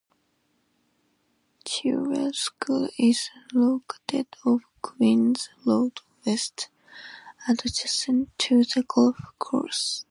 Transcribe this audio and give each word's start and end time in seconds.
Chilwell 1.63 2.33
School 2.33 2.89
is 2.97 3.29
located 3.53 4.25
off 4.43 4.63
Queens 4.81 5.49
Road 5.63 5.99
West 6.25 6.69
adjacent 7.47 8.29
to 8.39 8.63
the 8.63 8.81
golf 8.87 9.17
course. 9.37 9.99